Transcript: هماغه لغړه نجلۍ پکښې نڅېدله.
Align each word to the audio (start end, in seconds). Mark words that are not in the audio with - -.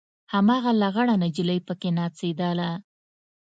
هماغه 0.33 0.71
لغړه 0.81 1.15
نجلۍ 1.23 1.59
پکښې 1.67 1.91
نڅېدله. 1.97 2.69